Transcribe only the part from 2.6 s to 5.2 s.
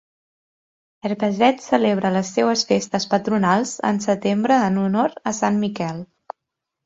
festes patronals en setembre en honor